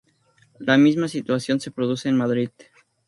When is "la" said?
0.57-0.79